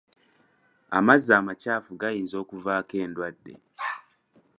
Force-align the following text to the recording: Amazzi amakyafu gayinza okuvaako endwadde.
Amazzi 0.97 1.31
amakyafu 1.39 1.91
gayinza 2.01 2.35
okuvaako 2.43 2.93
endwadde. 3.05 3.53